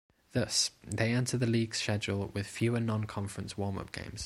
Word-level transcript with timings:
Thus, 0.31 0.71
they 0.83 1.13
enter 1.13 1.37
the 1.37 1.45
league 1.45 1.75
schedule 1.75 2.31
with 2.33 2.47
fewer 2.47 2.79
non-conference 2.79 3.55
warm-up 3.55 3.91
games. 3.91 4.19